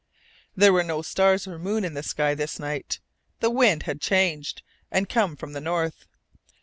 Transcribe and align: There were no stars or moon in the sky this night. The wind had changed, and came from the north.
There 0.55 0.73
were 0.73 0.81
no 0.83 1.03
stars 1.03 1.45
or 1.45 1.59
moon 1.59 1.85
in 1.85 1.93
the 1.93 2.01
sky 2.01 2.33
this 2.33 2.57
night. 2.57 2.99
The 3.39 3.51
wind 3.51 3.83
had 3.83 4.01
changed, 4.01 4.63
and 4.89 5.07
came 5.07 5.35
from 5.35 5.53
the 5.53 5.61
north. 5.61 6.07